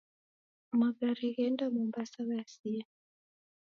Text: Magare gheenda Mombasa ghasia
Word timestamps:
Magare 0.79 1.25
gheenda 1.35 1.65
Mombasa 1.73 2.19
ghasia 2.29 2.85